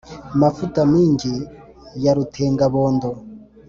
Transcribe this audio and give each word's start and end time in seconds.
Mavuta-mingi 0.41 1.33
ya 2.03 2.11
rutenga-bondo, 2.17 3.09